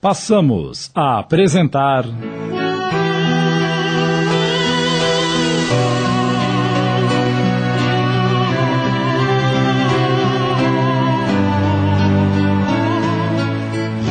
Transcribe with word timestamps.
Passamos 0.00 0.92
a 0.94 1.18
apresentar. 1.18 2.04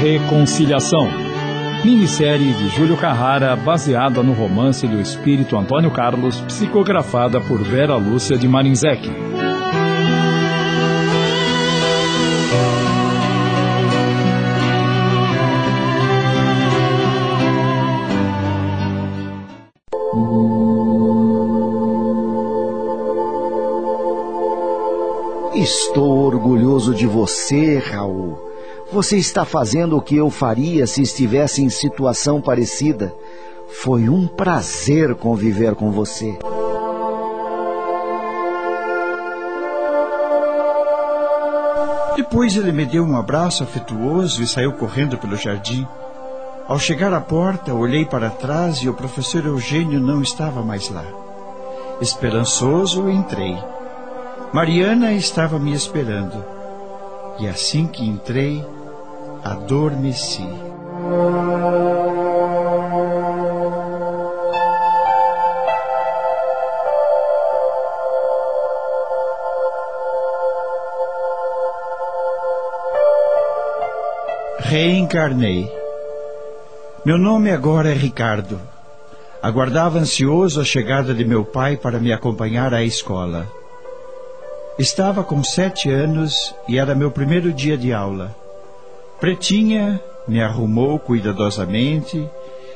Reconciliação. 0.02 1.08
Minissérie 1.86 2.52
de 2.52 2.68
Júlio 2.76 2.98
Carrara 2.98 3.56
baseada 3.56 4.22
no 4.22 4.34
romance 4.34 4.86
do 4.86 5.00
espírito 5.00 5.56
Antônio 5.56 5.90
Carlos, 5.92 6.42
psicografada 6.42 7.40
por 7.40 7.64
Vera 7.64 7.96
Lúcia 7.96 8.38
de 8.38 8.46
Marinzec. 8.46 9.10
Estou 25.68 26.20
orgulhoso 26.20 26.96
de 26.96 27.06
você, 27.06 27.78
Raul. 27.78 28.40
Você 28.90 29.18
está 29.18 29.44
fazendo 29.44 29.98
o 29.98 30.02
que 30.02 30.16
eu 30.16 30.30
faria 30.30 30.88
se 30.88 31.02
estivesse 31.02 31.62
em 31.62 31.70
situação 31.70 32.40
parecida. 32.40 33.14
Foi 33.68 34.08
um 34.08 34.28
prazer 34.28 35.14
conviver 35.16 35.76
com 35.76 35.92
você. 35.92 36.40
Depois 42.16 42.56
ele 42.56 42.72
me 42.72 42.86
deu 42.86 43.04
um 43.04 43.18
abraço 43.18 43.62
afetuoso 43.62 44.42
e 44.42 44.48
saiu 44.48 44.72
correndo 44.72 45.18
pelo 45.18 45.36
jardim. 45.36 45.86
Ao 46.66 46.80
chegar 46.80 47.12
à 47.12 47.20
porta, 47.20 47.74
olhei 47.74 48.06
para 48.06 48.30
trás 48.30 48.78
e 48.78 48.88
o 48.88 48.94
professor 48.94 49.46
Eugênio 49.46 50.00
não 50.00 50.22
estava 50.22 50.64
mais 50.64 50.90
lá. 50.90 51.04
Esperançoso, 52.00 53.10
entrei. 53.10 53.58
Mariana 54.54 55.14
estava 55.14 55.60
me 55.60 55.74
esperando. 55.74 56.44
E 57.40 57.48
assim 57.48 57.86
que 57.88 58.04
entrei, 58.04 58.66
adormeci. 59.44 60.48
Reencarnei. 74.60 75.72
Meu 77.06 77.18
nome 77.18 77.52
agora 77.52 77.90
é 77.90 77.94
Ricardo. 77.94 78.60
Aguardava 79.42 80.00
ansioso 80.00 80.60
a 80.60 80.66
chegada 80.66 81.14
de 81.14 81.24
meu 81.24 81.46
pai 81.46 81.78
para 81.78 82.00
me 82.00 82.12
acompanhar 82.12 82.74
à 82.74 82.84
escola. 82.84 83.48
Estava 84.80 85.24
com 85.24 85.44
sete 85.44 85.90
anos 85.90 86.54
e 86.68 86.78
era 86.78 86.94
meu 86.94 87.10
primeiro 87.10 87.52
dia 87.52 87.76
de 87.76 87.92
aula. 87.92 88.36
Pretinha 89.20 90.00
me 90.28 90.40
arrumou 90.40 91.00
cuidadosamente 91.00 92.30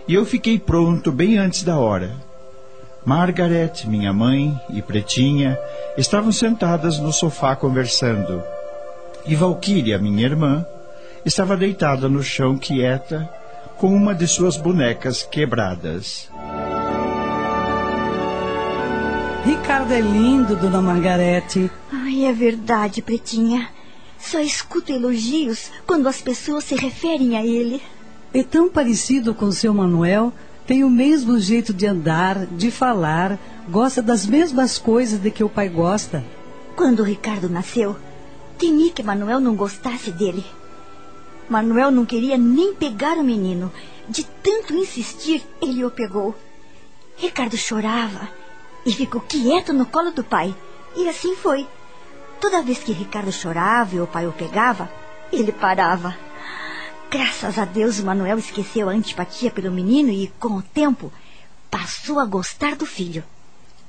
e 0.07 0.13
eu 0.15 0.25
fiquei 0.25 0.57
pronto 0.57 1.11
bem 1.11 1.37
antes 1.37 1.61
da 1.61 1.77
hora. 1.77 2.11
Margaret, 3.05 3.85
minha 3.85 4.11
mãe, 4.11 4.59
e 4.71 4.81
Pretinha 4.81 5.59
estavam 5.95 6.31
sentadas 6.31 6.97
no 6.97 7.13
sofá 7.13 7.55
conversando. 7.55 8.41
E 9.23 9.35
Valquíria, 9.35 9.99
minha 9.99 10.25
irmã, 10.25 10.65
estava 11.23 11.55
deitada 11.55 12.09
no 12.09 12.23
chão 12.23 12.57
quieta, 12.57 13.29
com 13.77 13.93
uma 13.93 14.15
de 14.15 14.27
suas 14.27 14.57
bonecas 14.57 15.21
quebradas. 15.21 16.29
Ricardo 19.43 19.91
é 19.91 19.99
lindo, 19.99 20.55
dona 20.55 20.81
Margarete. 20.81 21.71
Ai, 22.11 22.25
é 22.25 22.33
verdade, 22.33 23.01
Pretinha. 23.01 23.69
Só 24.19 24.41
escuto 24.41 24.91
elogios 24.91 25.71
quando 25.87 26.09
as 26.09 26.21
pessoas 26.21 26.65
se 26.65 26.75
referem 26.75 27.37
a 27.37 27.45
ele. 27.45 27.81
É 28.33 28.43
tão 28.43 28.67
parecido 28.67 29.33
com 29.33 29.49
seu 29.49 29.73
Manuel, 29.73 30.33
tem 30.67 30.83
o 30.83 30.89
mesmo 30.89 31.39
jeito 31.39 31.73
de 31.73 31.87
andar, 31.87 32.47
de 32.47 32.69
falar, 32.69 33.39
gosta 33.69 34.01
das 34.01 34.25
mesmas 34.25 34.77
coisas 34.77 35.21
de 35.21 35.31
que 35.31 35.41
o 35.41 35.47
pai 35.47 35.69
gosta. 35.69 36.21
Quando 36.75 36.99
o 36.99 37.05
Ricardo 37.05 37.47
nasceu, 37.47 37.95
temi 38.57 38.89
que 38.89 39.01
Manuel 39.01 39.39
não 39.39 39.55
gostasse 39.55 40.11
dele. 40.11 40.43
Manuel 41.47 41.91
não 41.91 42.05
queria 42.05 42.37
nem 42.37 42.73
pegar 42.73 43.17
o 43.17 43.23
menino. 43.23 43.71
De 44.09 44.25
tanto 44.43 44.73
insistir, 44.73 45.47
ele 45.61 45.85
o 45.85 45.89
pegou. 45.89 46.35
Ricardo 47.15 47.55
chorava 47.55 48.27
e 48.85 48.91
ficou 48.91 49.21
quieto 49.21 49.71
no 49.71 49.85
colo 49.85 50.11
do 50.11 50.25
pai. 50.25 50.53
E 50.93 51.07
assim 51.07 51.37
foi. 51.37 51.65
Toda 52.41 52.63
vez 52.63 52.79
que 52.79 52.91
Ricardo 52.91 53.31
chorava 53.31 53.95
e 53.95 54.01
o 54.01 54.07
pai 54.07 54.25
o 54.25 54.33
pegava, 54.33 54.89
ele 55.31 55.51
parava. 55.51 56.17
Graças 57.11 57.59
a 57.59 57.65
Deus, 57.65 57.99
Manuel 57.99 58.39
esqueceu 58.39 58.89
a 58.89 58.93
antipatia 58.93 59.51
pelo 59.51 59.71
menino 59.71 60.09
e, 60.09 60.27
com 60.39 60.55
o 60.55 60.61
tempo, 60.61 61.13
passou 61.69 62.19
a 62.19 62.25
gostar 62.25 62.75
do 62.75 62.85
filho. 62.85 63.23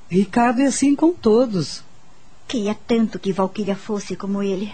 Ricardo 0.06 0.60
é 0.60 0.66
assim 0.66 0.94
com 0.94 1.14
todos. 1.14 1.82
Queria 2.46 2.74
tanto 2.74 3.18
que 3.18 3.32
Valquíria 3.32 3.74
fosse 3.74 4.14
como 4.14 4.42
ele. 4.42 4.70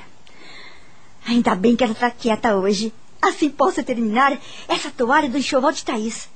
Ainda 1.25 1.55
bem 1.55 1.77
que 1.77 1.85
ela 1.85 1.93
está 1.93 2.11
quieta 2.11 2.57
hoje. 2.57 2.93
Assim 3.23 3.49
posso 3.49 3.81
terminar 3.85 4.37
essa 4.67 4.91
toalha 4.91 5.29
do 5.29 5.39
enxoval 5.39 5.71
de 5.71 5.85
Thaís. 5.85 6.29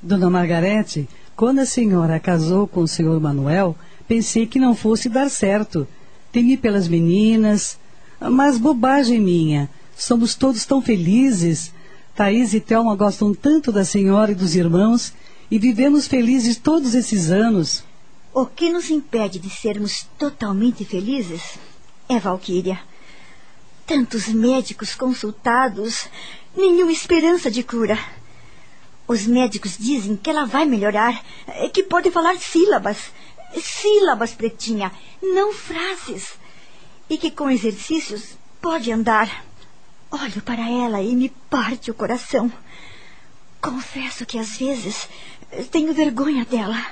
Dona 0.00 0.30
Margarete, 0.30 1.06
quando 1.36 1.58
a 1.58 1.66
senhora 1.66 2.18
casou 2.18 2.66
com 2.66 2.80
o 2.80 2.88
senhor 2.88 3.20
Manuel, 3.20 3.76
pensei 4.06 4.46
que 4.46 4.58
não 4.58 4.74
fosse 4.74 5.10
dar 5.10 5.28
certo. 5.28 5.86
Temi 6.30 6.56
pelas 6.56 6.88
meninas, 6.88 7.78
mas 8.20 8.58
bobagem 8.58 9.20
minha. 9.20 9.68
Somos 9.96 10.34
todos 10.34 10.64
tão 10.64 10.80
felizes. 10.80 11.72
Thaís 12.14 12.52
e 12.52 12.60
Thelma 12.60 12.96
gostam 12.96 13.32
tanto 13.34 13.70
da 13.72 13.84
senhora 13.84 14.32
e 14.32 14.34
dos 14.34 14.54
irmãos 14.54 15.12
e 15.50 15.58
vivemos 15.58 16.06
felizes 16.06 16.56
todos 16.56 16.94
esses 16.94 17.30
anos. 17.30 17.84
O 18.34 18.44
que 18.44 18.70
nos 18.70 18.90
impede 18.90 19.38
de 19.38 19.48
sermos 19.48 20.06
totalmente 20.18 20.84
felizes 20.84 21.58
é 22.08 22.18
Valquíria. 22.18 22.80
Tantos 23.86 24.28
médicos 24.28 24.94
consultados, 24.94 26.08
nenhuma 26.56 26.92
esperança 26.92 27.50
de 27.50 27.62
cura. 27.62 27.98
Os 29.06 29.26
médicos 29.26 29.78
dizem 29.78 30.16
que 30.16 30.28
ela 30.28 30.44
vai 30.44 30.66
melhorar, 30.66 31.24
que 31.72 31.82
pode 31.82 32.10
falar 32.10 32.36
sílabas, 32.36 33.10
sílabas, 33.56 34.32
pretinha, 34.32 34.92
não 35.22 35.52
frases. 35.52 36.34
E 37.08 37.16
que 37.16 37.30
com 37.30 37.50
exercícios 37.50 38.36
pode 38.60 38.92
andar. 38.92 39.44
Olho 40.10 40.42
para 40.42 40.68
ela 40.68 41.02
e 41.02 41.14
me 41.14 41.28
parte 41.50 41.90
o 41.90 41.94
coração. 41.94 42.50
Confesso 43.60 44.24
que 44.24 44.38
às 44.38 44.56
vezes 44.56 45.08
tenho 45.70 45.92
vergonha 45.92 46.44
dela. 46.44 46.84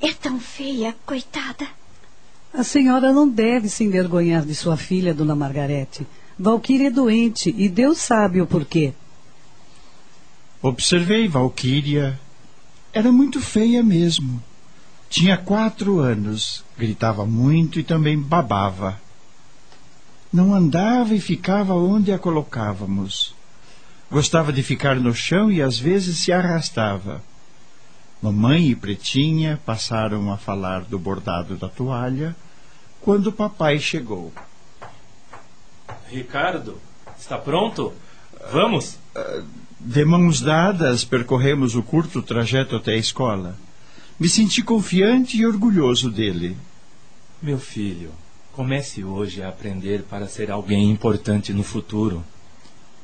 É 0.00 0.12
tão 0.12 0.40
feia, 0.40 0.96
coitada. 1.06 1.66
A 2.52 2.62
senhora 2.62 3.12
não 3.12 3.28
deve 3.28 3.68
se 3.68 3.84
envergonhar 3.84 4.44
de 4.44 4.54
sua 4.54 4.76
filha, 4.76 5.14
dona 5.14 5.34
Margarete. 5.34 6.06
Valquíria 6.38 6.88
é 6.88 6.90
doente 6.90 7.54
e 7.56 7.68
Deus 7.68 7.98
sabe 7.98 8.40
o 8.40 8.46
porquê. 8.46 8.92
Observei 10.60 11.28
Valquíria. 11.28 12.18
Era 12.92 13.10
muito 13.10 13.40
feia 13.40 13.82
mesmo. 13.82 14.42
Tinha 15.12 15.36
quatro 15.36 15.98
anos, 15.98 16.64
gritava 16.74 17.26
muito 17.26 17.78
e 17.78 17.84
também 17.84 18.18
babava. 18.18 18.98
Não 20.32 20.54
andava 20.54 21.14
e 21.14 21.20
ficava 21.20 21.74
onde 21.74 22.10
a 22.10 22.18
colocávamos. 22.18 23.34
Gostava 24.10 24.50
de 24.50 24.62
ficar 24.62 24.96
no 24.96 25.14
chão 25.14 25.50
e 25.52 25.60
às 25.60 25.78
vezes 25.78 26.16
se 26.16 26.32
arrastava. 26.32 27.22
Mamãe 28.22 28.68
e 28.68 28.74
Pretinha 28.74 29.60
passaram 29.66 30.32
a 30.32 30.38
falar 30.38 30.80
do 30.84 30.98
bordado 30.98 31.56
da 31.56 31.68
toalha 31.68 32.34
quando 33.02 33.26
o 33.26 33.32
papai 33.32 33.78
chegou. 33.78 34.32
Ricardo, 36.08 36.78
está 37.18 37.36
pronto? 37.36 37.92
Vamos? 38.50 38.96
De 39.78 40.06
mãos 40.06 40.40
dadas, 40.40 41.04
percorremos 41.04 41.74
o 41.74 41.82
curto 41.82 42.22
trajeto 42.22 42.76
até 42.76 42.92
a 42.92 42.96
escola. 42.96 43.54
Me 44.22 44.28
senti 44.28 44.62
confiante 44.62 45.36
e 45.36 45.44
orgulhoso 45.44 46.08
dele. 46.08 46.56
Meu 47.42 47.58
filho, 47.58 48.12
comece 48.52 49.02
hoje 49.02 49.42
a 49.42 49.48
aprender 49.48 50.04
para 50.04 50.28
ser 50.28 50.48
alguém 50.48 50.92
importante 50.92 51.52
no 51.52 51.64
futuro. 51.64 52.22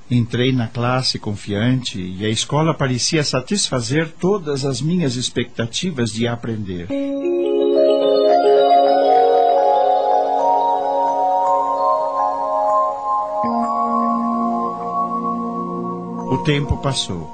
Entrei 0.09 0.53
na 0.53 0.69
classe 0.69 1.19
confiante 1.19 1.99
e 2.01 2.25
a 2.25 2.29
escola 2.29 2.73
parecia 2.73 3.25
satisfazer 3.25 4.13
todas 4.13 4.65
as 4.65 4.81
minhas 4.81 5.17
expectativas 5.17 6.13
de 6.13 6.29
aprender. 6.29 6.87
O 16.31 16.39
tempo 16.45 16.77
passou. 16.77 17.29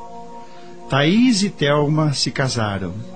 Thaís 0.89 1.43
e 1.43 1.51
Thelma 1.51 2.15
se 2.15 2.31
casaram. 2.31 3.13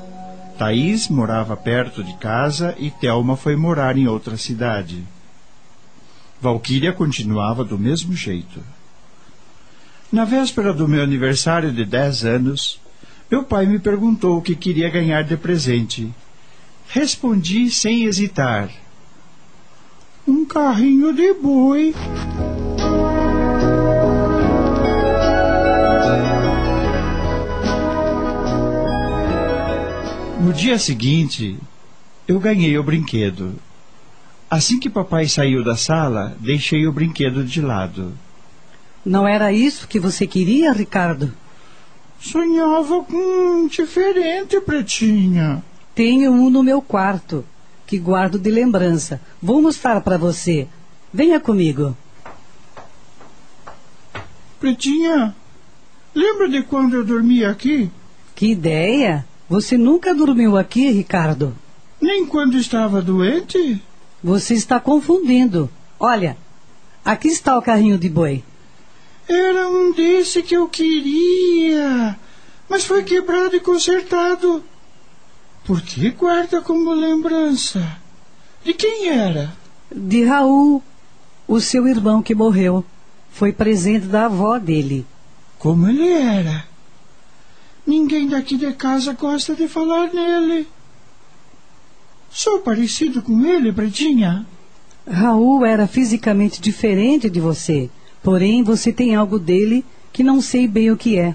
Thaís 0.58 1.08
morava 1.08 1.56
perto 1.56 2.02
de 2.02 2.16
casa 2.16 2.74
e 2.78 2.90
Thelma 2.90 3.36
foi 3.36 3.54
morar 3.54 3.96
em 3.96 4.08
outra 4.08 4.36
cidade. 4.36 5.04
Valquíria 6.40 6.92
continuava 6.92 7.64
do 7.64 7.78
mesmo 7.78 8.12
jeito. 8.12 8.60
Na 10.10 10.24
véspera 10.24 10.72
do 10.72 10.88
meu 10.88 11.02
aniversário 11.02 11.70
de 11.70 11.84
dez 11.84 12.24
anos, 12.24 12.80
meu 13.30 13.44
pai 13.44 13.66
me 13.66 13.78
perguntou 13.78 14.36
o 14.36 14.42
que 14.42 14.56
queria 14.56 14.90
ganhar 14.90 15.22
de 15.22 15.36
presente. 15.36 16.12
Respondi 16.88 17.70
sem 17.70 18.04
hesitar: 18.04 18.68
Um 20.26 20.44
carrinho 20.44 21.12
de 21.12 21.34
boi. 21.34 21.94
Dia 30.68 30.78
seguinte, 30.78 31.56
eu 32.26 32.38
ganhei 32.38 32.76
o 32.76 32.82
brinquedo. 32.82 33.54
Assim 34.50 34.78
que 34.78 34.90
papai 34.90 35.26
saiu 35.26 35.64
da 35.64 35.74
sala, 35.74 36.36
deixei 36.38 36.86
o 36.86 36.92
brinquedo 36.92 37.42
de 37.42 37.62
lado. 37.62 38.12
Não 39.02 39.26
era 39.26 39.50
isso 39.50 39.88
que 39.88 39.98
você 39.98 40.26
queria, 40.26 40.70
Ricardo? 40.74 41.32
Sonhava 42.20 43.02
com 43.02 43.16
um 43.16 43.66
diferente, 43.66 44.60
Pretinha. 44.60 45.64
Tenho 45.94 46.32
um 46.32 46.50
no 46.50 46.62
meu 46.62 46.82
quarto, 46.82 47.46
que 47.86 47.98
guardo 47.98 48.38
de 48.38 48.50
lembrança. 48.50 49.22
Vou 49.40 49.62
mostrar 49.62 50.02
para 50.02 50.18
você. 50.18 50.68
Venha 51.10 51.40
comigo. 51.40 51.96
Pretinha, 54.60 55.34
lembra 56.14 56.46
de 56.46 56.62
quando 56.62 56.92
eu 56.92 57.06
dormia 57.06 57.48
aqui? 57.48 57.90
Que 58.34 58.50
ideia! 58.50 59.27
Você 59.48 59.78
nunca 59.78 60.14
dormiu 60.14 60.58
aqui, 60.58 60.90
Ricardo? 60.90 61.56
Nem 62.00 62.26
quando 62.26 62.58
estava 62.58 63.00
doente? 63.00 63.82
Você 64.22 64.52
está 64.52 64.78
confundindo. 64.78 65.70
Olha, 65.98 66.36
aqui 67.04 67.28
está 67.28 67.56
o 67.56 67.62
carrinho 67.62 67.96
de 67.96 68.10
boi. 68.10 68.44
Era 69.26 69.68
um 69.68 69.92
desse 69.92 70.42
que 70.42 70.54
eu 70.54 70.68
queria, 70.68 72.18
mas 72.68 72.84
foi 72.84 73.02
quebrado 73.02 73.56
e 73.56 73.60
consertado. 73.60 74.62
Por 75.64 75.80
que 75.80 76.10
guarda 76.10 76.60
como 76.60 76.92
lembrança? 76.92 77.98
De 78.64 78.74
quem 78.74 79.08
era? 79.08 79.52
De 79.90 80.24
Raul, 80.24 80.82
o 81.46 81.60
seu 81.60 81.86
irmão 81.88 82.22
que 82.22 82.34
morreu. 82.34 82.84
Foi 83.30 83.52
presente 83.52 84.06
da 84.06 84.26
avó 84.26 84.58
dele. 84.58 85.06
Como 85.58 85.88
ele 85.88 86.08
era? 86.08 86.66
Ninguém 87.88 88.28
daqui 88.28 88.58
de 88.58 88.70
casa 88.74 89.14
gosta 89.14 89.54
de 89.54 89.66
falar 89.66 90.12
nele. 90.12 90.68
Sou 92.30 92.58
parecido 92.58 93.22
com 93.22 93.46
ele, 93.46 93.72
Pretinha? 93.72 94.46
Raul 95.10 95.64
era 95.64 95.86
fisicamente 95.86 96.60
diferente 96.60 97.30
de 97.30 97.40
você, 97.40 97.88
porém 98.22 98.62
você 98.62 98.92
tem 98.92 99.14
algo 99.14 99.38
dele 99.38 99.82
que 100.12 100.22
não 100.22 100.42
sei 100.42 100.68
bem 100.68 100.90
o 100.90 100.98
que 100.98 101.18
é. 101.18 101.34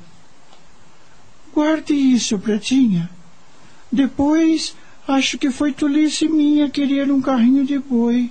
Guarde 1.51 1.95
isso, 1.95 2.37
Pretinha. 2.37 3.09
Depois, 3.91 4.75
acho 5.07 5.39
que 5.39 5.49
foi 5.49 5.73
tolice 5.73 6.27
minha 6.27 6.69
querer 6.69 7.11
um 7.11 7.19
carrinho 7.19 7.65
de 7.65 7.79
boi. 7.79 8.29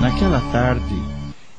Naquela 0.00 0.40
tarde, 0.50 1.11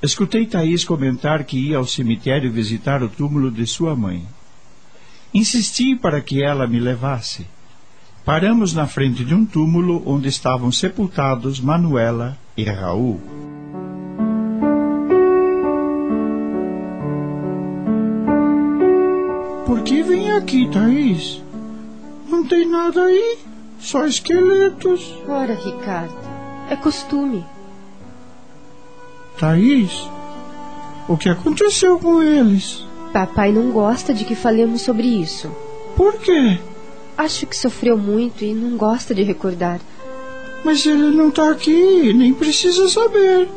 escutei 0.04 0.46
Thaís 0.46 0.84
comentar 0.84 1.46
que 1.46 1.58
ia 1.58 1.78
ao 1.78 1.88
cemitério 1.88 2.52
visitar 2.52 3.02
o 3.02 3.08
túmulo 3.08 3.50
de 3.50 3.66
sua 3.66 3.96
mãe. 3.96 4.28
Insisti 5.34 5.96
para 5.96 6.20
que 6.20 6.44
ela 6.44 6.68
me 6.68 6.80
levasse. 6.80 7.48
Paramos 8.26 8.74
na 8.74 8.86
frente 8.86 9.24
de 9.24 9.34
um 9.34 9.46
túmulo 9.46 10.04
onde 10.06 10.28
estavam 10.28 10.72
sepultados 10.72 11.60
Manuela 11.60 12.38
e 12.56 12.64
Raul. 12.64 13.20
Por 19.66 19.82
que 19.84 20.04
vem 20.04 20.32
aqui, 20.34 20.70
Thaís? 20.70 21.42
Não 22.30 22.46
tem 22.46 22.68
nada 22.68 23.04
aí, 23.04 23.38
só 23.80 24.06
esqueletos. 24.06 25.14
Ora, 25.28 25.56
Ricardo, 25.56 26.16
é 26.70 26.76
costume. 26.76 27.44
Thaís, 29.40 30.08
o 31.08 31.18
que 31.18 31.30
aconteceu 31.30 32.00
com 32.00 32.22
eles? 32.22 32.86
Papai 33.12 33.52
não 33.52 33.72
gosta 33.72 34.14
de 34.14 34.26
que 34.26 34.36
falemos 34.36 34.82
sobre 34.82 35.08
isso. 35.08 35.52
Por 35.96 36.14
quê? 36.20 36.60
Acho 37.18 37.46
que 37.46 37.56
sofreu 37.56 37.98
muito 37.98 38.44
e 38.44 38.54
não 38.54 38.78
gosta 38.78 39.14
de 39.14 39.24
recordar. 39.24 39.80
Mas 40.64 40.86
ele 40.86 41.12
não 41.12 41.30
está 41.30 41.52
aqui, 41.52 42.14
nem 42.14 42.34
precisa 42.34 42.88
saber. 42.90 43.50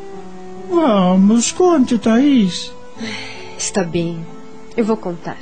Vamos, 0.69 1.51
conte, 1.51 1.97
Thaís. 1.97 2.71
Está 3.57 3.83
bem, 3.83 4.25
eu 4.75 4.83
vou 4.83 4.97
contar. 4.97 5.37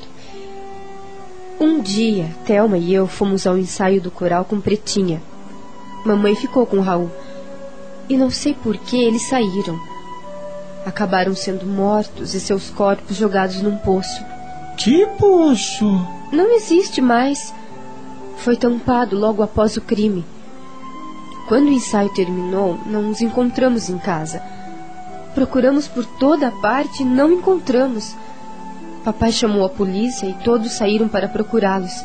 Um 1.59 1.81
dia, 1.81 2.35
Thelma 2.45 2.77
e 2.77 2.93
eu 2.93 3.07
fomos 3.07 3.47
ao 3.47 3.57
ensaio 3.57 4.01
do 4.01 4.11
coral 4.11 4.45
com 4.45 4.61
Pretinha. 4.61 5.21
Mamãe 6.05 6.35
ficou 6.35 6.65
com 6.65 6.79
Raul. 6.79 7.09
E 8.07 8.15
não 8.15 8.29
sei 8.29 8.53
por 8.53 8.77
que 8.77 8.97
eles 8.97 9.23
saíram. 9.23 9.79
Acabaram 10.85 11.35
sendo 11.35 11.65
mortos 11.65 12.33
e 12.33 12.39
seus 12.39 12.69
corpos 12.69 13.17
jogados 13.17 13.61
num 13.61 13.77
poço. 13.77 14.23
Que 14.77 15.05
poço? 15.17 15.85
Não 16.31 16.55
existe 16.55 17.01
mais. 17.01 17.53
Foi 18.37 18.55
tampado 18.55 19.17
logo 19.17 19.41
após 19.41 19.75
o 19.77 19.81
crime. 19.81 20.23
Quando 21.47 21.67
o 21.67 21.73
ensaio 21.73 22.09
terminou, 22.09 22.79
não 22.85 23.03
nos 23.03 23.21
encontramos 23.21 23.89
em 23.89 23.97
casa. 23.97 24.41
Procuramos 25.33 25.87
por 25.87 26.05
toda 26.05 26.51
parte 26.51 27.03
e 27.03 27.05
não 27.05 27.31
encontramos. 27.31 28.15
Papai 29.03 29.31
chamou 29.31 29.65
a 29.65 29.69
polícia 29.69 30.25
e 30.27 30.33
todos 30.43 30.71
saíram 30.73 31.07
para 31.07 31.27
procurá-los. 31.27 32.03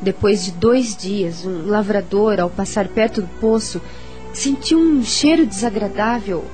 Depois 0.00 0.44
de 0.44 0.52
dois 0.52 0.94
dias, 0.94 1.44
um 1.46 1.66
lavrador, 1.68 2.38
ao 2.38 2.50
passar 2.50 2.88
perto 2.88 3.22
do 3.22 3.28
poço, 3.40 3.80
sentiu 4.32 4.78
um 4.78 5.02
cheiro 5.02 5.46
desagradável. 5.46 6.44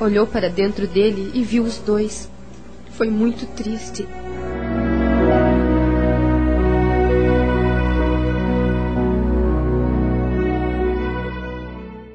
Olhou 0.00 0.26
para 0.26 0.48
dentro 0.48 0.86
dele 0.86 1.30
e 1.34 1.42
viu 1.42 1.62
os 1.62 1.78
dois. 1.78 2.30
Foi 2.92 3.08
muito 3.08 3.46
triste. 3.46 4.06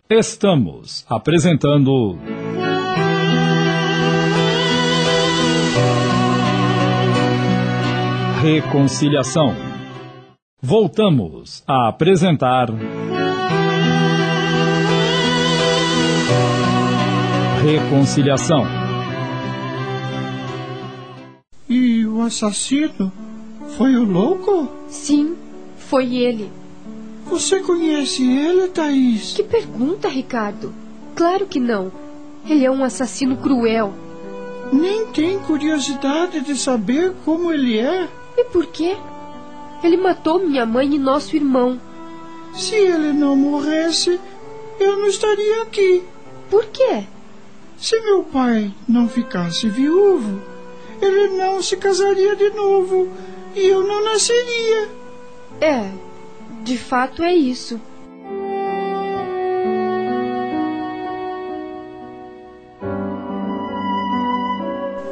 Estamos 0.09 1.05
apresentando. 1.09 2.17
Reconciliação. 8.41 9.53
Voltamos 10.61 11.63
a 11.67 11.89
apresentar. 11.89 12.69
Reconciliação. 17.61 18.65
E 21.67 22.05
o 22.05 22.21
assassino 22.21 23.11
foi 23.75 23.95
o 23.95 24.03
louco? 24.03 24.69
Sim, 24.87 25.35
foi 25.77 26.15
ele. 26.15 26.51
Você 27.25 27.59
conhece 27.59 28.23
ele, 28.23 28.67
Thaís? 28.67 29.33
Que 29.33 29.43
pergunta, 29.43 30.07
Ricardo? 30.07 30.73
Claro 31.15 31.47
que 31.47 31.59
não. 31.59 31.91
Ele 32.47 32.63
é 32.63 32.71
um 32.71 32.83
assassino 32.83 33.37
cruel. 33.37 33.93
Nem 34.71 35.07
tem 35.07 35.39
curiosidade 35.39 36.41
de 36.41 36.55
saber 36.55 37.13
como 37.25 37.51
ele 37.51 37.79
é? 37.79 38.07
E 38.37 38.43
por 38.45 38.67
quê? 38.67 38.95
Ele 39.83 39.97
matou 39.97 40.39
minha 40.39 40.65
mãe 40.65 40.93
e 40.93 40.99
nosso 40.99 41.35
irmão. 41.35 41.79
Se 42.53 42.75
ele 42.75 43.11
não 43.13 43.35
morresse, 43.35 44.19
eu 44.79 44.97
não 44.99 45.07
estaria 45.07 45.63
aqui. 45.63 46.03
Por 46.49 46.65
quê? 46.65 47.03
Se 47.77 47.99
meu 48.01 48.23
pai 48.23 48.73
não 48.87 49.07
ficasse 49.07 49.69
viúvo, 49.69 50.41
ele 50.99 51.37
não 51.37 51.61
se 51.61 51.77
casaria 51.77 52.35
de 52.35 52.49
novo 52.49 53.07
e 53.55 53.67
eu 53.67 53.85
não 53.87 54.03
nasceria. 54.03 54.89
É, 55.61 55.91
de 56.63 56.75
fato 56.75 57.21
é 57.23 57.33
isso. 57.35 57.79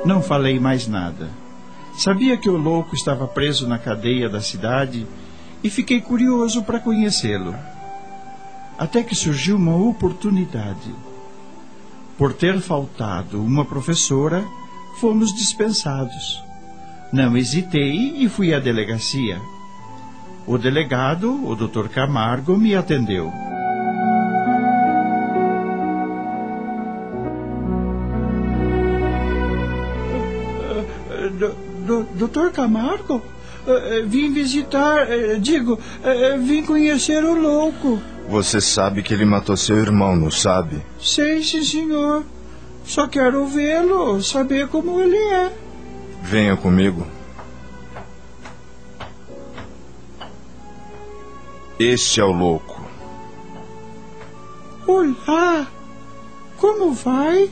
Não 0.03 0.21
falei 0.21 0.59
mais 0.59 0.87
nada. 0.87 1.29
Sabia 1.97 2.35
que 2.35 2.49
o 2.49 2.57
louco 2.57 2.95
estava 2.95 3.27
preso 3.27 3.67
na 3.67 3.77
cadeia 3.77 4.27
da 4.27 4.41
cidade 4.41 5.05
e 5.63 5.69
fiquei 5.69 6.01
curioso 6.01 6.63
para 6.63 6.79
conhecê-lo. 6.79 7.55
Até 8.77 9.03
que 9.03 9.15
surgiu 9.15 9.55
uma 9.55 9.75
oportunidade. 9.75 10.93
Por 12.17 12.33
ter 12.33 12.59
faltado 12.61 13.41
uma 13.41 13.65
professora, 13.65 14.45
fomos 14.99 15.33
dispensados. 15.33 16.41
Não 17.11 17.35
hesitei 17.35 18.15
e 18.17 18.29
fui 18.29 18.53
à 18.53 18.59
delegacia. 18.59 19.39
O 20.47 20.57
delegado, 20.57 21.45
o 21.45 21.55
Dr. 21.55 21.87
Camargo, 21.89 22.55
me 22.57 22.75
atendeu. 22.75 23.31
Doutor 32.15 32.51
Camargo, 32.51 33.21
eh, 33.67 33.99
eh, 33.99 34.01
vim 34.05 34.31
visitar, 34.31 35.09
eh, 35.11 35.37
digo, 35.39 35.79
vim 36.39 36.63
conhecer 36.63 37.23
o 37.23 37.33
louco. 37.33 38.01
Você 38.27 38.59
sabe 38.59 39.03
que 39.03 39.13
ele 39.13 39.25
matou 39.25 39.55
seu 39.55 39.77
irmão, 39.77 40.15
não 40.15 40.31
sabe? 40.31 40.81
Sei, 40.99 41.43
sim, 41.43 41.63
senhor. 41.63 42.23
Só 42.83 43.07
quero 43.07 43.45
vê-lo, 43.47 44.21
saber 44.21 44.67
como 44.67 44.99
ele 44.99 45.17
é. 45.17 45.51
Venha 46.21 46.57
comigo. 46.57 47.05
Este 51.79 52.19
é 52.19 52.23
o 52.23 52.31
louco. 52.31 52.83
Olá! 54.87 55.67
Como 56.57 56.93
vai? 56.93 57.49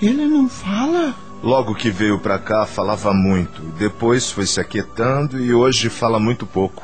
Ele 0.00 0.26
não 0.26 0.48
fala? 0.48 1.14
Logo 1.42 1.74
que 1.74 1.90
veio 1.90 2.18
para 2.18 2.38
cá, 2.38 2.66
falava 2.66 3.12
muito. 3.12 3.62
Depois 3.78 4.30
foi 4.30 4.46
se 4.46 4.60
aquietando 4.60 5.38
e 5.38 5.52
hoje 5.52 5.88
fala 5.88 6.18
muito 6.18 6.46
pouco. 6.46 6.82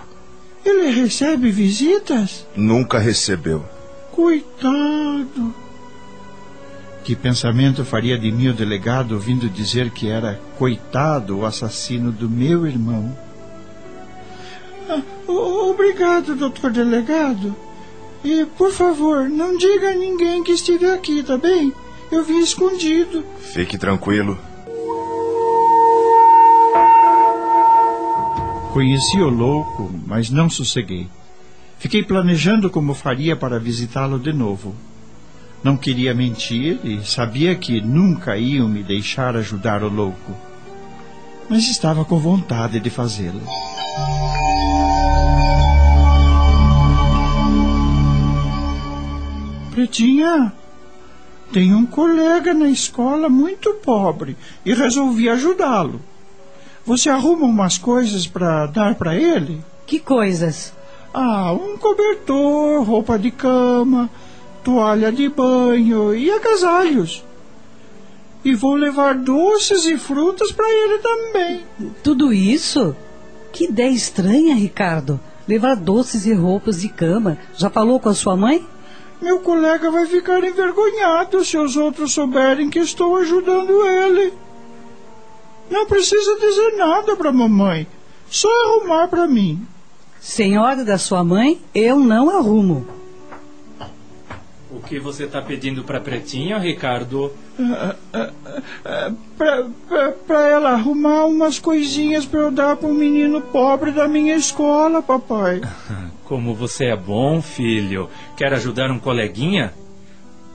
Ele 0.65 0.91
recebe 0.91 1.51
visitas? 1.51 2.47
Nunca 2.55 2.99
recebeu. 2.99 3.65
Coitado. 4.13 5.55
Que 7.03 7.17
pensamento 7.17 7.85
faria 7.85 8.17
de 8.17 8.31
mim 8.31 8.49
o 8.49 8.55
delegado 8.55 9.13
ouvindo 9.13 9.49
dizer 9.49 9.91
que 9.91 10.09
era 10.09 10.41
coitado 10.57 11.39
o 11.39 11.45
assassino 11.45 12.13
do 12.13 12.31
meu 12.31 12.65
irmão? 12.65 13.17
Ah, 14.89 15.03
obrigado, 15.27 16.37
doutor 16.37 16.71
delegado. 16.71 17.57
E, 18.25 18.47
por 18.57 18.71
favor, 18.71 19.29
não 19.29 19.57
diga 19.57 19.91
a 19.91 19.95
ninguém 19.95 20.45
que 20.45 20.53
estive 20.53 20.89
aqui, 20.91 21.25
tá 21.25 21.37
bem? 21.37 21.73
Eu 22.11 22.23
vim 22.23 22.39
escondido. 22.39 23.25
Fique 23.41 23.77
tranquilo. 23.77 24.39
Conheci 28.73 29.21
o 29.21 29.29
louco, 29.29 29.91
mas 30.07 30.31
não 30.31 30.49
sosseguei. 30.49 31.07
Fiquei 31.79 32.03
planejando 32.03 32.71
como 32.71 32.95
faria 32.95 33.37
para 33.37 33.61
visitá-lo 33.61 34.19
de 34.19 34.33
novo. 34.33 34.75
Não 35.63 35.77
queria 35.77 36.15
mentir 36.15 36.81
e 36.83 37.05
sabia 37.05 37.55
que 37.55 37.83
nunca 37.83 38.39
iam 38.39 38.67
me 38.67 38.83
deixar 38.83 39.37
ajudar 39.37 39.83
o 39.83 39.91
louco. 39.91 40.35
Mas 41.51 41.69
estava 41.69 42.03
com 42.03 42.19
vontade 42.19 42.81
de 42.81 42.89
fazê-lo. 42.89 43.43
Pretinha, 49.73 50.51
tenho 51.53 51.77
um 51.77 51.85
colega 51.85 52.55
na 52.55 52.71
escola 52.71 53.29
muito 53.29 53.75
pobre 53.85 54.35
e 54.65 54.73
resolvi 54.73 55.29
ajudá-lo. 55.29 56.01
Você 56.85 57.09
arruma 57.09 57.47
umas 57.47 57.79
coisas 57.79 58.27
para 58.27 58.67
dar 58.67 58.97
para 58.97 59.15
ele? 59.15 59.63
Que 59.87 60.01
coisas? 60.01 60.73
Ah, 61.15 61.53
um 61.53 61.77
cobertor, 61.77 62.83
roupa 62.83 63.19
de 63.19 63.31
cama, 63.31 64.11
toalha 64.65 65.13
de 65.13 65.29
banho 65.29 66.15
e 66.15 66.31
agasalhos. 66.31 67.25
E 68.45 68.55
vou 68.55 68.75
levar 68.75 69.15
doces 69.15 69.87
e 69.87 69.97
frutas 69.97 70.51
para 70.51 70.69
ele 70.69 70.99
também. 70.99 71.65
Tudo 72.03 72.33
isso? 72.33 72.97
Que 73.53 73.65
ideia 73.65 73.91
estranha, 73.91 74.55
Ricardo. 74.55 75.21
Levar 75.47 75.77
doces 75.77 76.27
e 76.27 76.33
roupas 76.33 76.81
de 76.81 76.89
cama. 76.89 77.39
Já 77.55 77.71
falou 77.71 78.01
com 78.01 78.09
a 78.09 78.15
sua 78.15 78.37
mãe? 78.37 78.67
Meu 79.21 79.39
colega 79.39 79.89
vai 79.89 80.07
ficar 80.07 80.43
envergonhado 80.43 81.45
se 81.45 81.57
os 81.57 81.77
outros 81.77 82.13
souberem 82.13 82.69
que 82.69 82.81
estou 82.81 83.17
ajudando 83.17 83.87
ele. 83.87 84.33
Não 85.73 85.87
precisa 85.87 86.39
dizer 86.39 86.77
nada 86.77 87.17
para 87.17 87.33
mamãe. 87.33 87.87
Só 88.29 88.49
arrumar 88.67 89.09
para 89.09 89.27
mim. 89.27 89.67
Senhora 90.21 90.85
da 90.85 90.99
sua 90.99 91.25
mãe, 91.25 91.59
eu 91.75 91.99
não 91.99 92.29
arrumo. 92.29 92.87
O 94.71 94.81
que 94.81 94.99
você 94.99 95.25
está 95.25 95.41
pedindo 95.41 95.83
para 95.83 95.99
Pretinha, 95.99 96.59
Ricardo? 96.59 97.33
para 100.27 100.49
ela 100.49 100.73
arrumar 100.73 101.25
umas 101.25 101.59
coisinhas 101.59 102.27
para 102.27 102.41
eu 102.41 102.51
dar 102.51 102.77
para 102.77 102.89
um 102.89 102.95
menino 102.95 103.41
pobre 103.41 103.93
da 103.93 104.07
minha 104.07 104.37
escola, 104.37 105.01
papai. 105.01 105.63
Como 106.25 106.55
você 106.55 106.87
é 106.87 106.97
bom, 106.97 107.41
filho. 107.41 108.11
Quer 108.37 108.53
ajudar 108.53 108.91
um 108.91 108.99
coleguinha? 108.99 109.73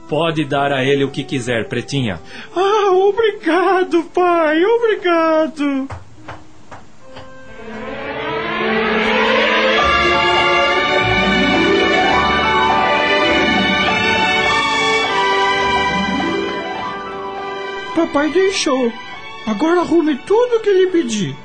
Pode 0.08 0.44
dar 0.44 0.72
a 0.72 0.84
ele 0.84 1.04
o 1.04 1.10
que 1.10 1.22
quiser, 1.22 1.68
Pretinha. 1.68 2.20
Ah, 2.56 2.90
obrigado, 2.92 4.04
pai, 4.04 4.64
obrigado. 4.64 5.88
Papai 17.94 18.30
deixou. 18.30 18.92
Agora 19.46 19.80
arrume 19.80 20.16
tudo 20.16 20.60
que 20.60 20.70
lhe 20.70 20.86
pedi. 20.86 21.36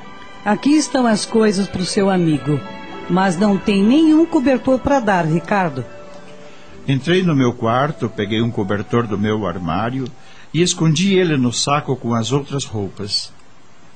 Aqui 0.44 0.76
estão 0.76 1.06
as 1.06 1.26
coisas 1.26 1.66
para 1.66 1.80
o 1.80 1.86
seu 1.86 2.08
amigo 2.08 2.60
mas 3.08 3.36
não 3.36 3.56
tem 3.56 3.82
nenhum 3.82 4.24
cobertor 4.24 4.78
para 4.78 5.00
dar, 5.00 5.24
Ricardo. 5.24 5.84
Entrei 6.86 7.22
no 7.22 7.34
meu 7.34 7.52
quarto, 7.54 8.10
peguei 8.10 8.42
um 8.42 8.50
cobertor 8.50 9.06
do 9.06 9.16
meu 9.16 9.46
armário 9.46 10.06
e 10.52 10.60
escondi 10.60 11.14
ele 11.14 11.36
no 11.36 11.52
saco 11.52 11.96
com 11.96 12.14
as 12.14 12.30
outras 12.30 12.64
roupas. 12.64 13.32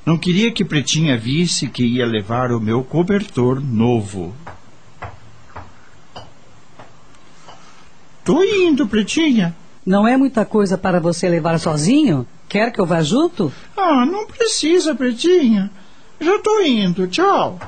Não 0.06 0.16
queria 0.16 0.50
que 0.50 0.64
Pretinha 0.64 1.18
visse 1.18 1.68
que 1.68 1.84
ia 1.84 2.06
levar 2.06 2.50
o 2.50 2.58
meu 2.58 2.82
cobertor 2.82 3.60
novo. 3.60 4.34
Tô 8.24 8.42
indo, 8.42 8.86
Pretinha. 8.86 9.54
Não 9.84 10.08
é 10.08 10.16
muita 10.16 10.46
coisa 10.46 10.78
para 10.78 10.98
você 10.98 11.28
levar 11.28 11.58
sozinho? 11.58 12.26
Quer 12.48 12.72
que 12.72 12.80
eu 12.80 12.86
vá 12.86 13.02
junto? 13.02 13.52
Ah, 13.76 14.06
não 14.06 14.26
precisa, 14.26 14.94
Pretinha. 14.94 15.70
Já 16.18 16.38
tô 16.38 16.60
indo. 16.60 17.06
Tchau. 17.06 17.58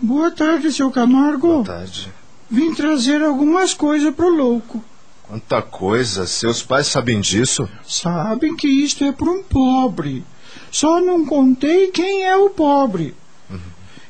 Boa 0.00 0.30
tarde, 0.30 0.70
seu 0.72 0.92
Camargo. 0.92 1.48
Boa 1.48 1.64
tarde. 1.64 2.12
Vim 2.48 2.72
trazer 2.72 3.20
algumas 3.20 3.74
coisas 3.74 4.14
pro 4.14 4.28
louco. 4.28 4.82
Quanta 5.24 5.60
coisa! 5.60 6.24
Seus 6.24 6.62
pais 6.62 6.86
sabem 6.86 7.20
disso? 7.20 7.68
Sabem 7.84 8.54
que 8.54 8.68
isto 8.68 9.02
é 9.02 9.10
para 9.10 9.28
um 9.28 9.42
pobre. 9.42 10.24
Só 10.70 11.00
não 11.00 11.26
contei 11.26 11.88
quem 11.88 12.24
é 12.24 12.36
o 12.36 12.48
pobre. 12.48 13.12
Uhum. 13.50 13.58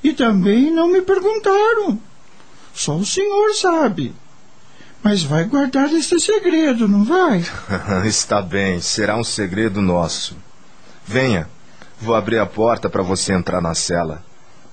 E 0.04 0.12
também 0.12 0.70
não 0.70 0.92
me 0.92 1.00
perguntaram. 1.00 1.98
Só 2.74 2.96
o 2.96 3.06
senhor 3.06 3.54
sabe. 3.54 4.14
Mas 5.02 5.22
vai 5.22 5.44
guardar 5.44 5.90
este 5.94 6.20
segredo, 6.20 6.86
não 6.86 7.02
vai? 7.02 7.42
Está 8.04 8.42
bem, 8.42 8.78
será 8.80 9.16
um 9.16 9.24
segredo 9.24 9.80
nosso. 9.80 10.36
Venha, 11.06 11.48
vou 11.98 12.14
abrir 12.14 12.38
a 12.38 12.46
porta 12.46 12.90
para 12.90 13.02
você 13.02 13.32
entrar 13.32 13.62
na 13.62 13.74
cela. 13.74 14.27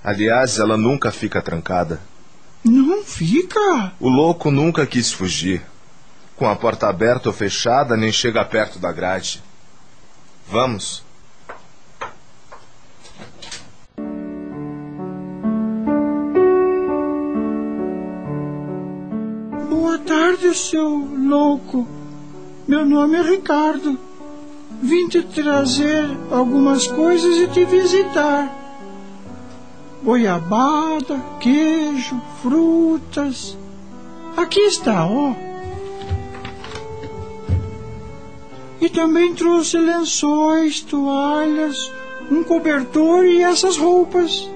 Aliás, 0.06 0.60
ela 0.60 0.78
nunca 0.78 1.12
fica 1.12 1.42
trancada. 1.42 2.00
Não 2.64 3.04
fica? 3.04 3.92
O 4.00 4.08
louco 4.08 4.52
nunca 4.52 4.86
quis 4.86 5.12
fugir. 5.12 5.64
Com 6.36 6.48
a 6.48 6.56
porta 6.56 6.88
aberta 6.88 7.28
ou 7.28 7.34
fechada, 7.34 7.98
nem 7.98 8.12
chega 8.12 8.46
perto 8.46 8.78
da 8.78 8.92
grade. 8.92 9.42
Vamos. 10.48 11.04
Boa 19.68 19.98
tarde, 20.06 20.54
seu 20.54 20.88
louco. 20.88 21.88
Meu 22.68 22.86
nome 22.86 23.18
é 23.18 23.24
Ricardo. 23.24 23.98
Vim 24.84 25.08
te 25.08 25.24
trazer 25.24 26.08
algumas 26.30 26.86
coisas 26.86 27.38
e 27.38 27.48
te 27.48 27.66
visitar 27.66 28.65
goiabada, 30.06 31.20
queijo, 31.40 32.22
frutas. 32.42 33.58
Aqui 34.38 34.60
está, 34.60 35.08
ó. 35.08 35.34
E 38.80 38.88
também 38.88 39.34
trouxe 39.34 39.78
lençóis, 39.78 40.82
toalhas, 40.82 41.92
um 42.32 42.44
cobertor 42.44 43.26
e 43.26 43.42
essas 43.42 43.78
roupas. 43.78 44.48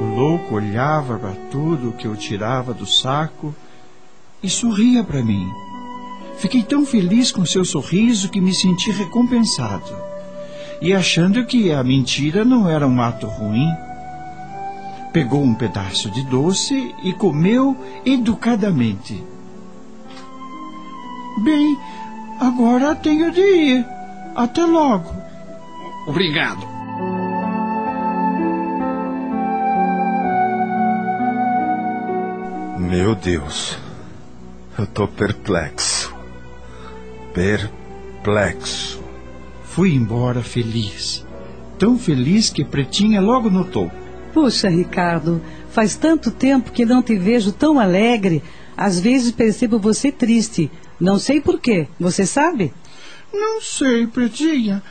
O 0.00 0.04
louco 0.16 0.56
olhava 0.56 1.18
para 1.18 1.34
tudo 1.50 1.94
que 1.96 2.06
eu 2.06 2.14
tirava 2.14 2.74
do 2.74 2.84
saco 2.84 3.54
e 4.42 4.50
sorria 4.50 5.02
para 5.02 5.22
mim. 5.22 5.48
Fiquei 6.40 6.62
tão 6.62 6.86
feliz 6.86 7.30
com 7.30 7.44
seu 7.44 7.66
sorriso 7.66 8.30
que 8.30 8.40
me 8.40 8.54
senti 8.54 8.90
recompensado. 8.90 9.94
E 10.80 10.94
achando 10.94 11.44
que 11.44 11.70
a 11.70 11.84
mentira 11.84 12.46
não 12.46 12.66
era 12.66 12.86
um 12.86 13.02
ato 13.02 13.26
ruim, 13.26 13.68
pegou 15.12 15.42
um 15.42 15.54
pedaço 15.54 16.10
de 16.10 16.22
doce 16.22 16.94
e 17.04 17.12
comeu 17.12 17.76
educadamente. 18.06 19.22
Bem, 21.42 21.78
agora 22.40 22.94
tenho 22.94 23.30
de 23.30 23.40
ir. 23.40 23.86
Até 24.34 24.64
logo. 24.64 25.14
Obrigado. 26.06 26.66
Meu 32.78 33.14
Deus. 33.14 33.76
Eu 34.78 34.86
tô 34.86 35.06
perplexo. 35.06 35.99
Perplexo. 37.32 39.00
Fui 39.64 39.94
embora 39.94 40.42
feliz. 40.42 41.24
Tão 41.78 41.98
feliz 41.98 42.50
que 42.50 42.64
Pretinha 42.64 43.20
logo 43.20 43.48
notou. 43.48 43.90
Puxa, 44.34 44.68
Ricardo, 44.68 45.40
faz 45.70 45.96
tanto 45.96 46.30
tempo 46.30 46.72
que 46.72 46.84
não 46.84 47.02
te 47.02 47.16
vejo 47.16 47.52
tão 47.52 47.78
alegre. 47.78 48.42
Às 48.76 48.98
vezes 48.98 49.30
percebo 49.30 49.78
você 49.78 50.10
triste. 50.10 50.70
Não 50.98 51.18
sei 51.18 51.40
por 51.40 51.60
quê. 51.60 51.88
Você 51.98 52.26
sabe? 52.26 52.72
Não 53.32 53.60
sei, 53.60 54.06
Pretinha. 54.06 54.82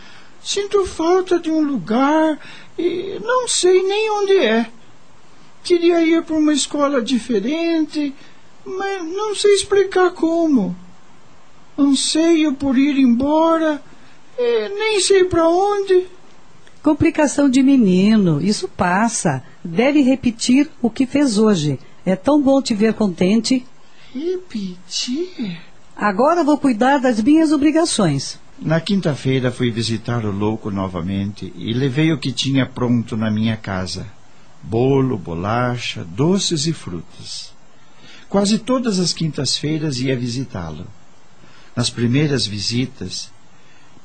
Sinto 0.42 0.86
falta 0.86 1.38
de 1.40 1.52
um 1.52 1.62
lugar 1.62 2.40
e 2.78 3.20
não 3.22 3.48
sei 3.48 3.84
nem 3.84 4.10
onde 4.12 4.38
é. 4.38 4.66
Queria 5.64 6.02
ir 6.02 6.24
para 6.24 6.36
uma 6.36 6.54
escola 6.54 7.02
diferente, 7.02 8.16
mas 8.66 9.04
não 9.04 9.36
sei 9.36 9.54
explicar 9.56 10.12
como. 10.12 10.76
Anseio 11.80 12.54
por 12.56 12.78
ir 12.78 13.00
embora 13.00 13.82
e 14.38 14.70
nem 14.70 15.00
sei 15.00 15.24
para 15.24 15.48
onde. 15.48 16.08
Complicação 16.84 17.50
de 17.50 17.64
menino, 17.64 18.42
isso 18.42 18.68
passa. 18.68 19.42
Deve 19.64 20.02
repetir 20.02 20.70
o 20.82 20.90
que 20.90 21.06
fez 21.06 21.38
hoje. 21.38 21.80
É 22.06 22.18
tão 22.18 22.42
bom 22.42 22.62
te 22.62 22.74
ver 22.74 22.94
contente. 22.94 23.66
Repetir? 24.14 25.58
Agora 25.96 26.44
vou 26.44 26.58
cuidar 26.58 26.98
das 26.98 27.22
minhas 27.22 27.54
obrigações. 27.54 28.38
Na 28.62 28.82
quinta-feira 28.82 29.50
fui 29.50 29.72
visitar 29.72 30.26
o 30.26 30.32
louco 30.32 30.70
novamente 30.70 31.54
e 31.56 31.72
levei 31.72 32.12
o 32.12 32.18
que 32.18 32.34
tinha 32.34 32.66
pronto 32.66 33.16
na 33.16 33.32
minha 33.32 33.56
casa: 33.56 34.06
bolo, 34.62 35.18
bolacha, 35.18 36.04
doces 36.04 36.68
e 36.68 36.74
frutas. 36.74 37.54
Quase 38.28 38.60
todas 38.60 39.00
as 39.00 39.14
quintas-feiras 39.14 40.02
ia 40.02 40.18
visitá-lo. 40.18 40.86
Nas 41.80 41.90
primeiras 41.90 42.46
visitas, 42.46 43.32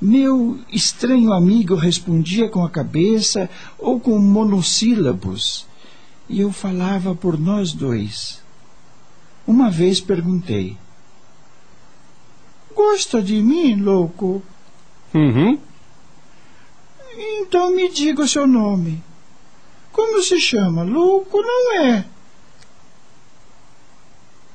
meu 0.00 0.60
estranho 0.70 1.32
amigo 1.32 1.74
respondia 1.74 2.48
com 2.48 2.64
a 2.64 2.70
cabeça 2.70 3.50
ou 3.76 3.98
com 3.98 4.16
monossílabos, 4.16 5.66
e 6.28 6.38
eu 6.38 6.52
falava 6.52 7.16
por 7.16 7.36
nós 7.36 7.72
dois. 7.72 8.40
Uma 9.44 9.72
vez 9.72 10.00
perguntei: 10.00 10.76
Gosta 12.72 13.20
de 13.20 13.42
mim, 13.42 13.74
louco? 13.74 14.40
Uhum. 15.12 15.58
Então 17.40 17.74
me 17.74 17.88
diga 17.88 18.22
o 18.22 18.28
seu 18.28 18.46
nome. 18.46 19.02
Como 19.90 20.22
se 20.22 20.38
chama? 20.38 20.84
Louco 20.84 21.42
não 21.42 21.80
é. 21.82 22.06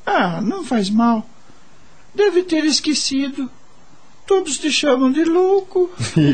Ah, 0.06 0.42
não 0.42 0.64
faz 0.64 0.90
mal. 0.90 1.28
Deve 2.20 2.44
ter 2.44 2.66
esquecido. 2.66 3.50
Todos 4.28 4.58
te 4.58 4.70
chamam 4.70 5.10
de 5.10 5.24
louco. 5.24 5.90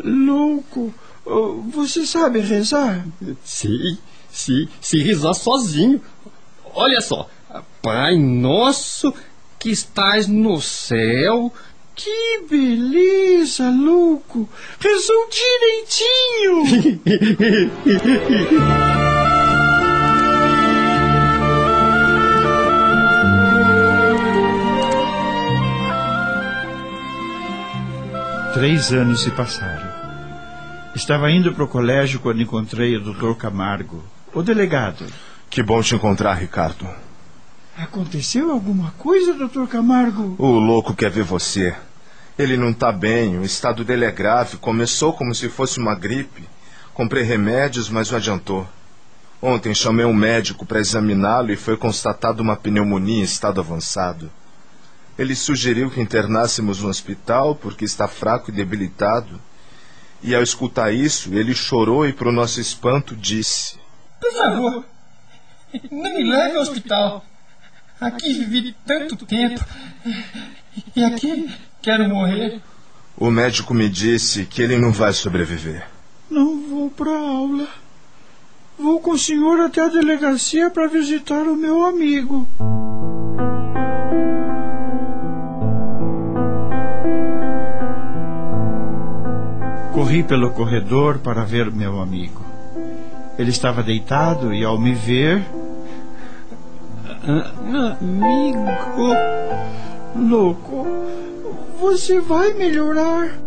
louco. 0.00 0.94
Oh, 1.24 1.54
Você 1.72 2.06
sabe 2.06 2.38
rezar? 2.38 3.04
Sim, 3.44 3.98
sim, 4.30 4.68
se 4.80 5.02
rezar 5.02 5.34
sozinho. 5.34 6.00
Olha 6.72 7.00
só. 7.00 7.28
Pai 7.82 8.16
nosso 8.16 9.12
que 9.58 9.70
estás 9.70 10.28
no 10.28 10.60
céu. 10.60 11.52
Que 11.96 12.42
beleza, 12.48 13.68
louco! 13.70 14.48
Rezou 14.78 15.28
direitinho! 15.30 16.62
Três 28.56 28.90
anos 28.90 29.20
se 29.20 29.30
passaram. 29.30 29.86
Estava 30.94 31.30
indo 31.30 31.52
para 31.52 31.64
o 31.64 31.68
colégio 31.68 32.18
quando 32.20 32.40
encontrei 32.40 32.96
o 32.96 33.02
Dr. 33.02 33.34
Camargo, 33.34 34.02
o 34.32 34.42
delegado. 34.42 35.04
Que 35.50 35.62
bom 35.62 35.82
te 35.82 35.94
encontrar, 35.94 36.32
Ricardo. 36.32 36.88
Aconteceu 37.76 38.50
alguma 38.50 38.92
coisa, 38.92 39.34
Dr. 39.34 39.66
Camargo? 39.66 40.36
O 40.38 40.58
louco 40.58 40.94
quer 40.94 41.10
ver 41.10 41.22
você. 41.22 41.76
Ele 42.38 42.56
não 42.56 42.72
tá 42.72 42.90
bem, 42.90 43.38
o 43.38 43.44
estado 43.44 43.84
dele 43.84 44.06
é 44.06 44.10
grave. 44.10 44.56
Começou 44.56 45.12
como 45.12 45.34
se 45.34 45.50
fosse 45.50 45.78
uma 45.78 45.94
gripe. 45.94 46.48
Comprei 46.94 47.24
remédios, 47.24 47.90
mas 47.90 48.10
não 48.10 48.16
adiantou. 48.16 48.66
Ontem 49.42 49.74
chamei 49.74 50.06
um 50.06 50.14
médico 50.14 50.64
para 50.64 50.80
examiná-lo 50.80 51.52
e 51.52 51.56
foi 51.56 51.76
constatada 51.76 52.40
uma 52.40 52.56
pneumonia 52.56 53.20
em 53.20 53.22
estado 53.22 53.60
avançado. 53.60 54.30
Ele 55.18 55.34
sugeriu 55.34 55.90
que 55.90 56.00
internássemos 56.00 56.82
no 56.82 56.88
hospital 56.88 57.54
porque 57.54 57.84
está 57.84 58.06
fraco 58.06 58.50
e 58.50 58.54
debilitado. 58.54 59.40
E 60.22 60.34
ao 60.34 60.42
escutar 60.42 60.92
isso, 60.92 61.34
ele 61.34 61.54
chorou 61.54 62.06
e, 62.06 62.12
para 62.12 62.28
o 62.28 62.32
nosso 62.32 62.60
espanto, 62.60 63.14
disse: 63.14 63.78
Por 64.20 64.32
favor, 64.32 64.84
não 65.90 66.14
me 66.14 66.24
leve 66.24 66.56
ao 66.56 66.62
hospital. 66.62 67.24
Aqui 68.00 68.32
vivi 68.44 68.76
tanto 68.84 69.16
tempo. 69.24 69.64
E 70.94 71.02
aqui 71.02 71.50
quero 71.80 72.08
morrer. 72.08 72.60
O 73.16 73.30
médico 73.30 73.72
me 73.72 73.88
disse 73.88 74.44
que 74.44 74.60
ele 74.60 74.76
não 74.76 74.92
vai 74.92 75.12
sobreviver. 75.12 75.88
Não 76.30 76.68
vou 76.68 76.90
para 76.90 77.10
aula. 77.10 77.68
Vou 78.78 79.00
com 79.00 79.12
o 79.12 79.18
senhor 79.18 79.60
até 79.60 79.80
a 79.80 79.88
delegacia 79.88 80.68
para 80.68 80.86
visitar 80.86 81.42
o 81.42 81.56
meu 81.56 81.86
amigo. 81.86 82.46
Corri 89.96 90.22
pelo 90.22 90.50
corredor 90.50 91.20
para 91.20 91.42
ver 91.42 91.72
meu 91.72 92.02
amigo. 92.02 92.44
Ele 93.38 93.48
estava 93.48 93.82
deitado 93.82 94.52
e, 94.52 94.62
ao 94.62 94.78
me 94.78 94.92
ver, 94.92 95.42
Amigo. 97.98 98.58
louco, 100.14 100.86
você 101.80 102.20
vai 102.20 102.52
melhorar. 102.52 103.38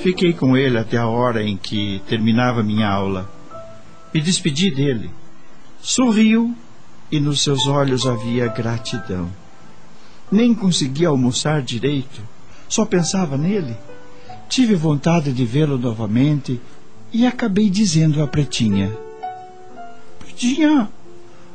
Fiquei 0.00 0.34
com 0.34 0.54
ele 0.54 0.76
até 0.76 0.98
a 0.98 1.06
hora 1.06 1.42
em 1.42 1.56
que 1.56 2.02
terminava 2.06 2.62
minha 2.62 2.90
aula. 2.90 3.26
Me 4.12 4.20
despedi 4.20 4.70
dele. 4.70 5.10
Sorriu 5.80 6.54
e 7.10 7.18
nos 7.20 7.42
seus 7.42 7.66
olhos 7.66 8.06
havia 8.06 8.48
gratidão. 8.48 9.28
Nem 10.30 10.54
conseguia 10.54 11.08
almoçar 11.08 11.62
direito, 11.62 12.20
só 12.68 12.84
pensava 12.84 13.36
nele. 13.36 13.76
Tive 14.48 14.74
vontade 14.74 15.32
de 15.32 15.44
vê-lo 15.44 15.78
novamente 15.78 16.60
e 17.12 17.26
acabei 17.26 17.70
dizendo 17.70 18.22
à 18.22 18.26
Pretinha: 18.26 18.90
Pretinha, 20.18 20.88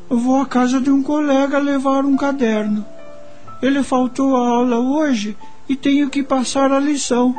eu 0.10 0.18
vou 0.18 0.42
à 0.42 0.46
casa 0.46 0.80
de 0.80 0.90
um 0.90 1.02
colega 1.04 1.58
levar 1.60 2.06
um 2.06 2.18
caderno. 2.18 2.86
Ele 3.62 3.82
faltou 3.84 4.36
à 4.36 4.48
aula 4.58 4.78
hoje 4.78 5.38
e 5.70 5.76
tenho 5.76 6.10
que 6.10 6.22
passar 6.22 6.72
a 6.72 6.80
lição. 6.80 7.36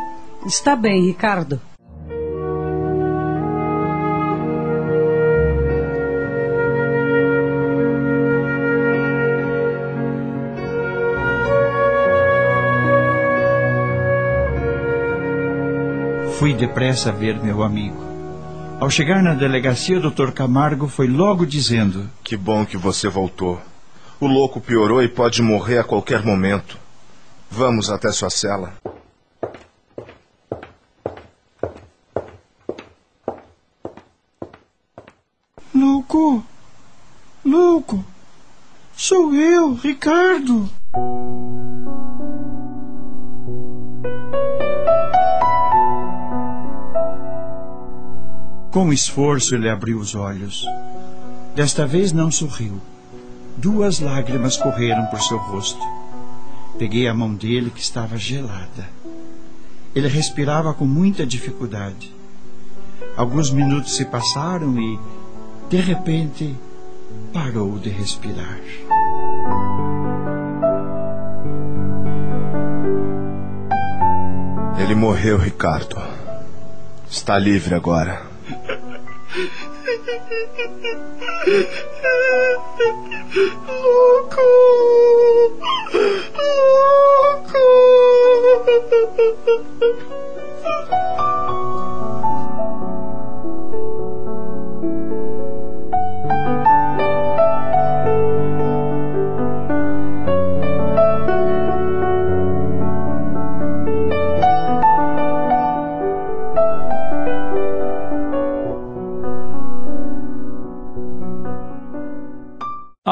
Está 0.47 0.75
bem, 0.75 1.07
Ricardo. 1.07 1.61
Fui 16.39 16.53
depressa 16.53 17.13
ver 17.13 17.41
meu 17.41 17.63
amigo. 17.63 17.97
Ao 18.81 18.91
chegar 18.91 19.23
na 19.23 19.35
delegacia, 19.35 19.99
o 19.99 20.11
Dr. 20.11 20.33
Camargo 20.33 20.89
foi 20.89 21.07
logo 21.07 21.47
dizendo: 21.47 22.11
Que 22.25 22.37
bom 22.37 22.67
que 22.67 22.77
você 22.77 23.09
voltou. 23.09 23.63
O 24.19 24.27
louco 24.27 24.61
piorou 24.61 25.01
e 25.01 25.09
pode 25.09 25.41
morrer 25.41 25.79
a 25.79 25.85
qualquer 25.85 26.25
momento. 26.25 26.77
Vamos 27.49 27.89
até 27.89 28.11
sua 28.11 28.31
cela. 28.31 28.75
Louco! 35.73 36.45
Louco! 37.45 38.05
Sou 38.97 39.33
eu, 39.35 39.75
Ricardo! 39.75 40.69
Com 48.75 48.93
esforço 48.93 49.55
ele 49.55 49.69
abriu 49.69 50.01
os 50.01 50.17
olhos. 50.17 50.67
Desta 51.55 51.87
vez 51.87 52.11
não 52.11 52.29
sorriu. 52.29 52.81
Duas 53.57 54.01
lágrimas 54.01 54.57
correram 54.57 55.07
por 55.07 55.23
seu 55.23 55.39
rosto. 55.39 55.81
Peguei 56.77 57.07
a 57.07 57.15
mão 57.15 57.37
dele 57.37 57.71
que 57.71 57.81
estava 57.81 58.19
gelada. 58.19 58.89
Ele 59.95 60.09
respirava 60.09 60.75
com 60.75 60.87
muita 60.87 61.25
dificuldade. 61.25 62.13
Alguns 63.17 63.49
minutos 63.49 63.95
se 63.95 64.07
passaram 64.07 64.77
e, 64.77 64.99
de 65.71 65.77
repente, 65.77 66.57
parou 67.33 67.79
de 67.79 67.91
respirar. 67.91 68.59
Ele 74.81 74.97
morreu, 74.97 75.39
Ricardo. 75.39 75.97
Está 77.09 77.39
livre 77.39 77.77
agora. 77.77 78.34
Louco! 83.83 84.41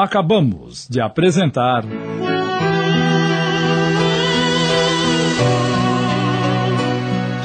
Acabamos 0.03 0.85
de 0.89 0.99
apresentar. 0.99 1.85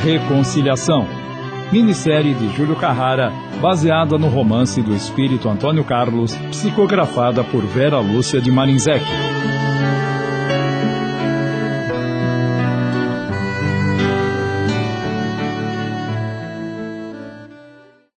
Reconciliação. 0.02 1.06
Minissérie 1.70 2.34
de 2.34 2.48
Júlio 2.56 2.74
Carrara, 2.74 3.32
baseada 3.62 4.18
no 4.18 4.26
romance 4.26 4.82
do 4.82 4.92
espírito 4.92 5.48
Antônio 5.48 5.84
Carlos, 5.84 6.34
psicografada 6.50 7.44
por 7.44 7.64
Vera 7.64 8.00
Lúcia 8.00 8.40
de 8.40 8.50
Marinzec. 8.50 9.04